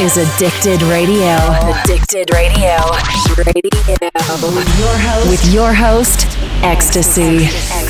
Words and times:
is 0.00 0.16
Addicted 0.16 0.80
Radio. 0.82 1.34
Addicted 1.82 2.32
Radio. 2.32 2.76
Radio. 3.36 3.68
With 4.54 4.78
your 4.78 4.96
host, 4.96 5.28
with 5.28 5.52
your 5.52 5.74
host 5.74 6.20
EXTSY. 6.62 7.48
observe. 7.48 7.87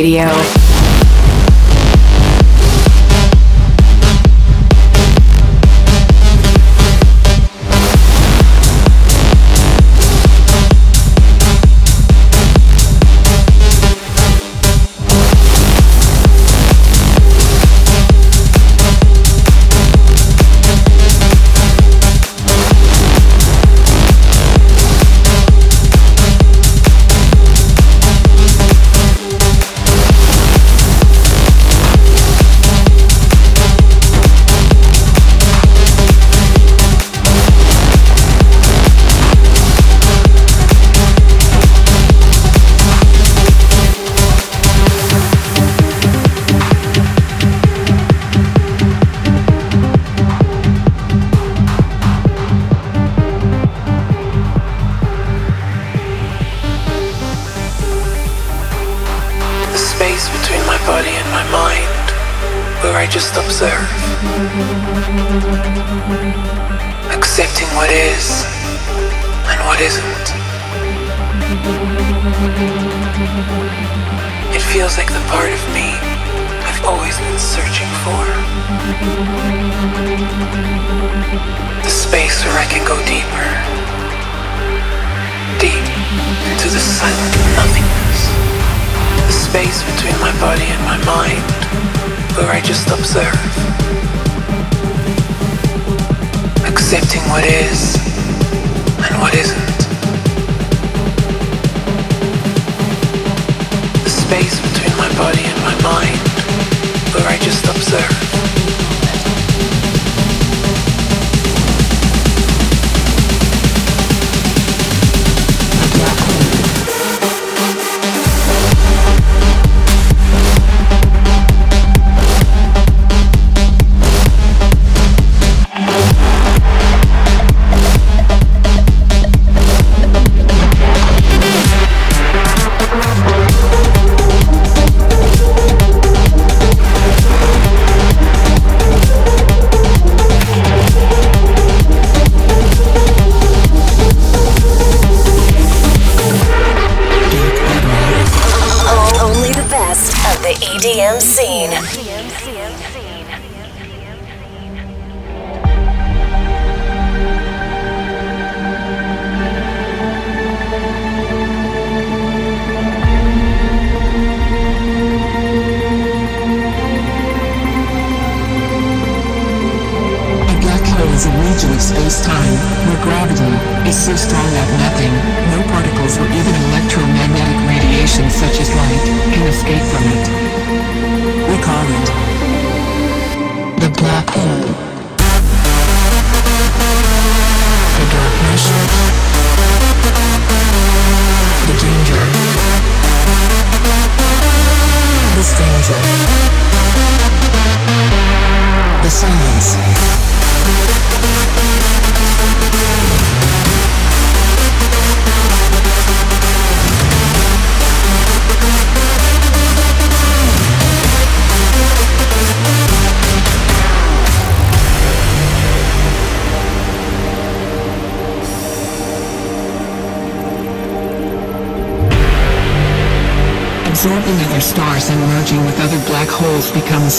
Radio. 0.00 0.59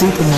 Supermassive 0.02 0.31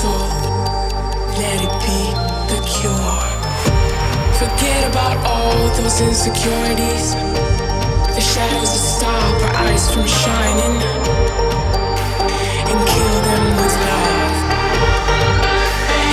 soul. 0.00 0.28
Let 1.42 1.58
it 1.66 1.74
be 1.82 2.00
the 2.50 2.60
cure. 2.74 3.22
Forget 4.38 4.80
about 4.90 5.16
all 5.26 5.58
those 5.76 6.00
insecurities. 6.00 7.06
The 8.14 8.24
shadows 8.32 8.70
that 8.74 8.84
stop 8.94 9.34
our 9.42 9.54
eyes 9.66 9.84
from 9.92 10.06
shining. 10.06 10.76
And 12.70 12.78
kill 12.92 13.16
them 13.28 13.44
with 13.60 13.74
love. 13.90 14.36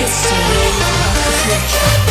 It's 0.02 0.20
the 0.30 0.38
wave 0.50 0.80
of 0.94 1.14
the 1.26 1.32
future. 1.42 2.05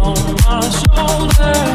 on 0.00 0.14
my 0.44 0.60
shoulder. 0.70 1.67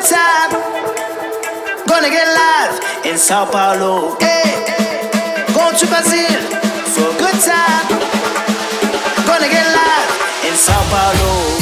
Good 0.00 0.08
time. 0.08 0.52
Gonna 1.86 2.08
get 2.08 2.26
live 2.26 3.04
in 3.04 3.18
Sao 3.18 3.44
Paulo. 3.44 4.16
Hey, 4.18 4.64
going 5.52 5.76
to 5.76 5.86
Brazil 5.88 6.40
for 6.88 7.04
a 7.04 7.18
good 7.18 7.38
time. 7.44 7.86
Gonna 9.26 9.48
get 9.50 9.66
live 9.76 10.10
in 10.48 10.56
Sao 10.56 10.80
Paulo. 10.88 11.58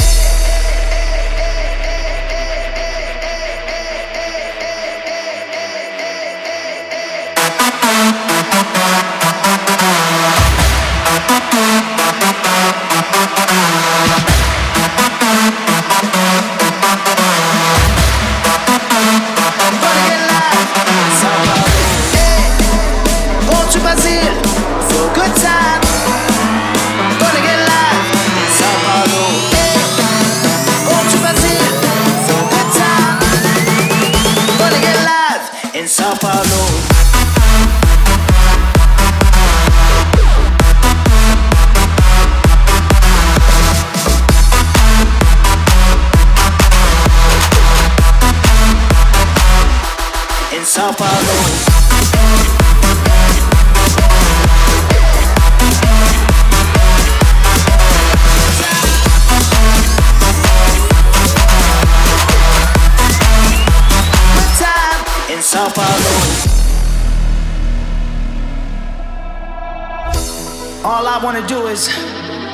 want 71.29 71.47
to 71.47 71.53
do 71.53 71.67
is 71.67 71.85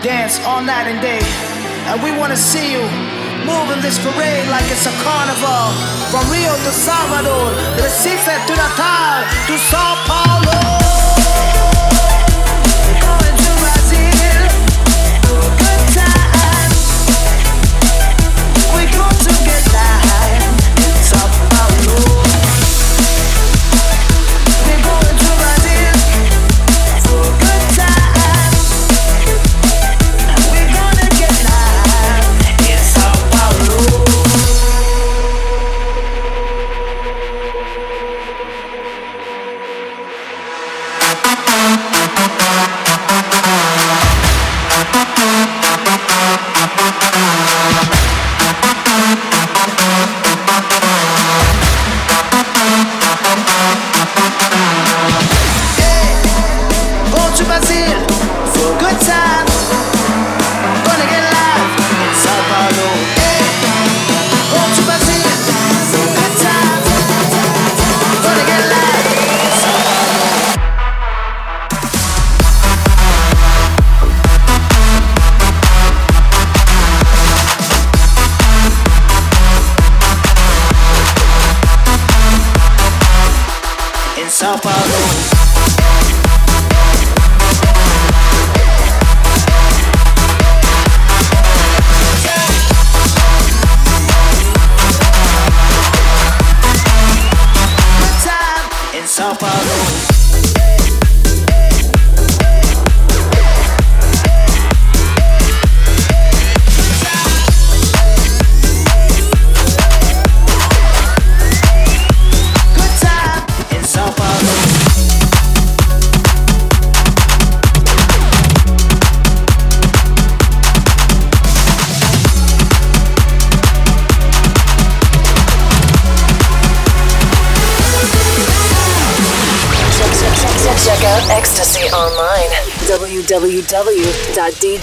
dance 0.04 0.38
all 0.44 0.62
night 0.62 0.86
and 0.86 1.00
day. 1.02 1.24
And 1.88 2.04
we 2.04 2.12
want 2.12 2.34
to 2.34 2.38
see 2.38 2.74
you 2.74 2.84
moving 3.48 3.80
this 3.80 3.98
parade 4.04 4.50
like 4.50 4.68
it's 4.70 4.86
a 4.86 4.92
carnival. 5.00 5.72
From 6.12 6.30
Rio 6.30 6.52
to 6.52 6.72
Salvador, 6.76 7.56
Recife 7.80 8.36
to 8.48 8.54
Natal 8.54 9.24
to 9.48 9.58
Sao 9.58 9.96
Paulo. 10.06 10.85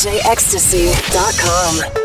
www.djextsy.com. 0.02 2.01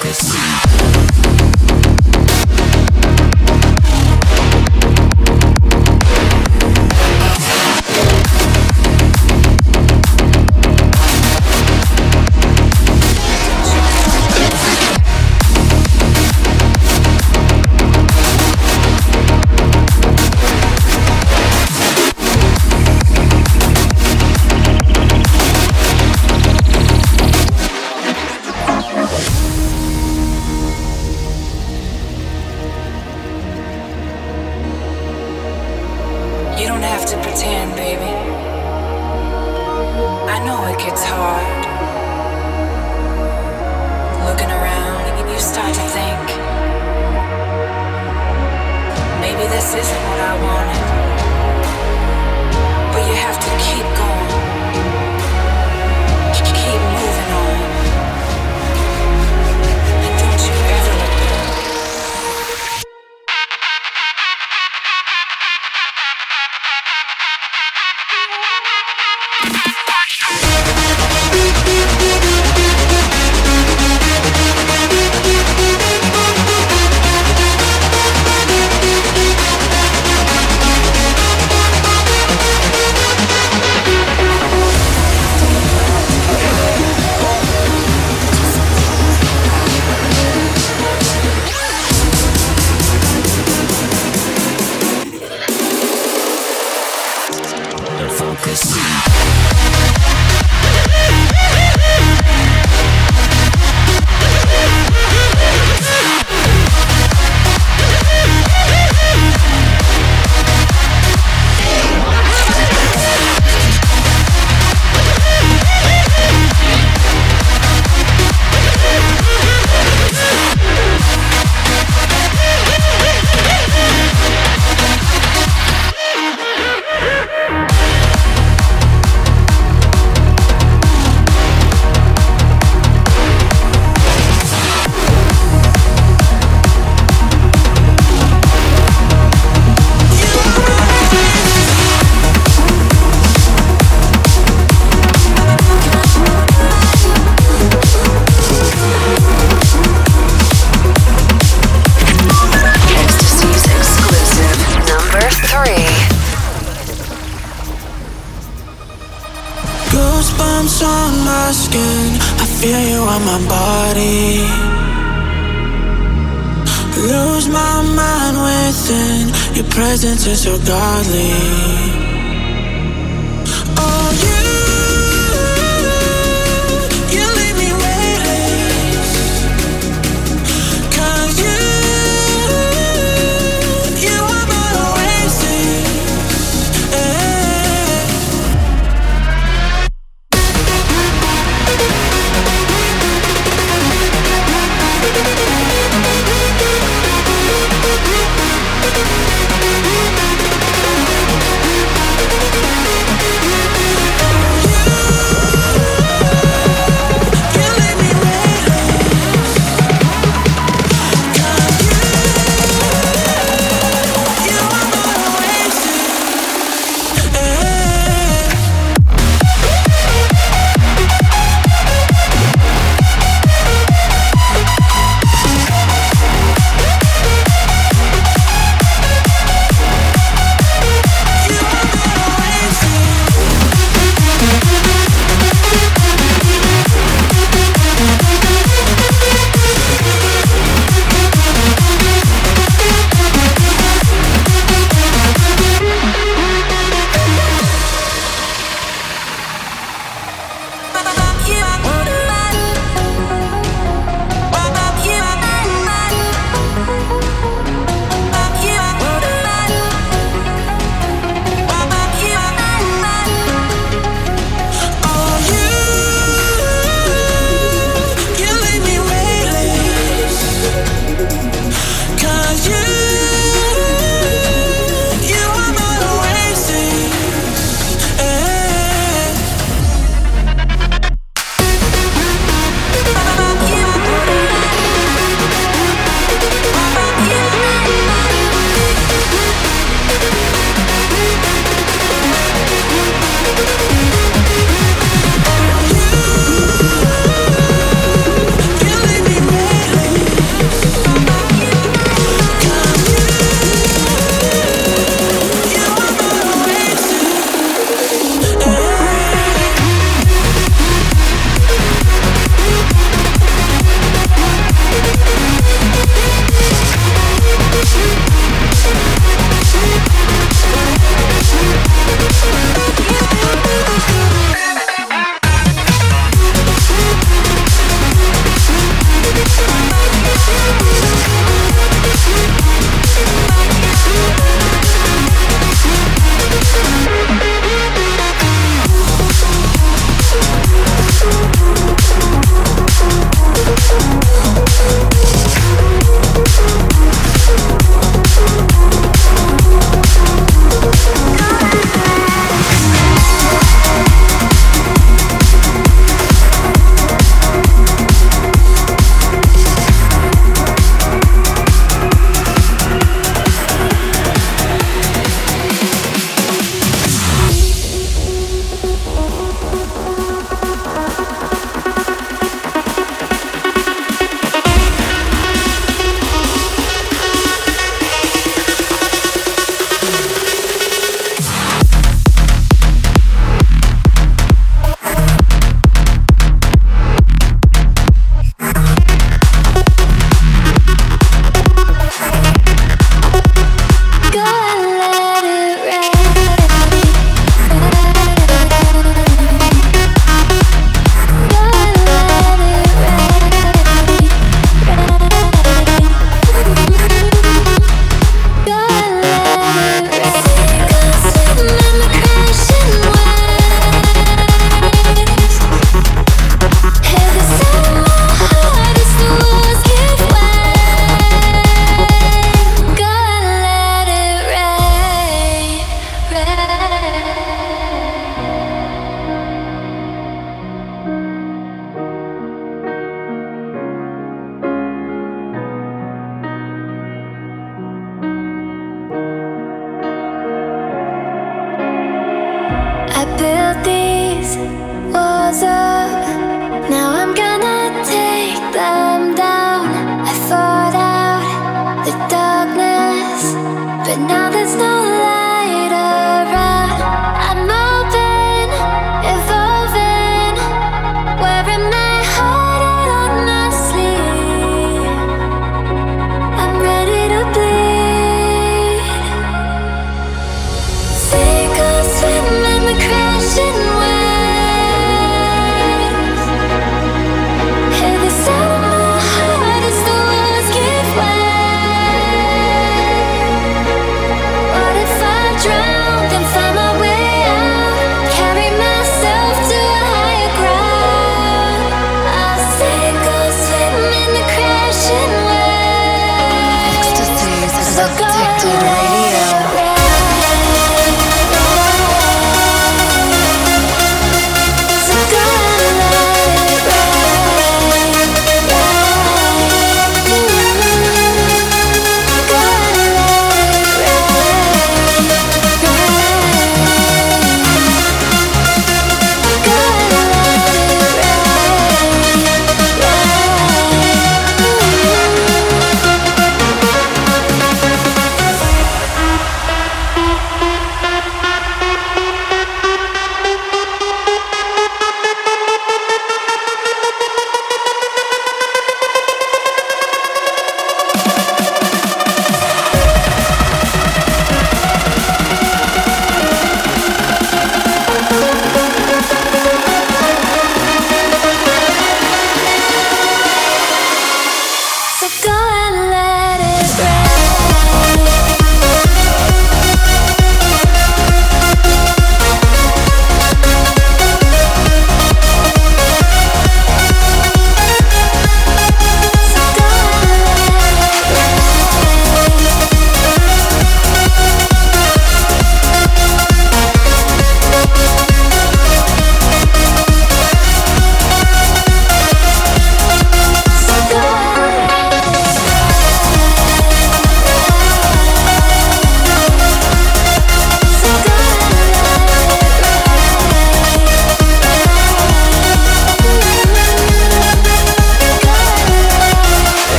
presence 0.00 1.15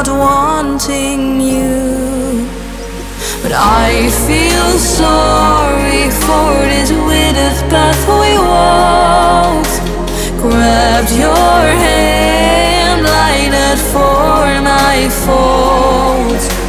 without 0.00 0.18
wanting 0.18 1.40
you. 1.40 2.46
But 3.42 3.52
I 3.52 4.08
feel 4.26 4.78
sorry 4.78 6.10
for 6.10 6.52
this 6.68 6.90
withered 6.90 7.70
path 7.70 8.00
we 8.08 8.38
walked. 8.38 9.76
Grabbed 10.40 11.12
your 11.12 11.64
hand 11.84 13.02
like 13.02 13.78
for 13.92 14.60
my 14.62 15.08
fault. 15.24 16.59